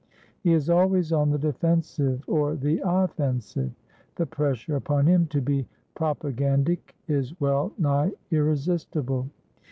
He 0.39 0.53
is 0.53 0.67
always 0.67 1.13
on 1.13 1.29
the 1.29 1.37
defensive 1.37 2.23
or 2.25 2.55
the 2.55 2.81
offensive. 2.83 3.71
The 4.15 4.25
pressure 4.25 4.75
upon 4.75 5.05
him 5.05 5.27
to 5.27 5.41
be 5.41 5.67
propagandic 5.93 6.95
is 7.07 7.39
well 7.39 7.71
nigh 7.77 8.13
irresistible. 8.31 9.29